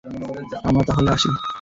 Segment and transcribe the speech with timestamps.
[0.67, 1.29] আমরা তাহলে আসি।